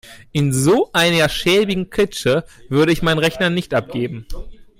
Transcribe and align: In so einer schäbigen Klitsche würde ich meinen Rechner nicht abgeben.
In 0.33 0.51
so 0.51 0.89
einer 0.93 1.29
schäbigen 1.29 1.91
Klitsche 1.91 2.43
würde 2.69 2.91
ich 2.91 3.03
meinen 3.03 3.19
Rechner 3.19 3.51
nicht 3.51 3.75
abgeben. 3.75 4.25